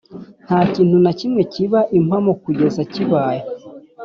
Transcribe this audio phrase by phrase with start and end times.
[0.45, 3.41] ntakintu na kimwe kiba impamo kugeza kibaye